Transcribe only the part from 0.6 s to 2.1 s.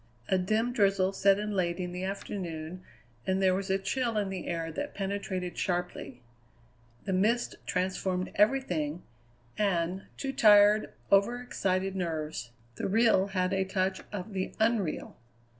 drizzle set in late in the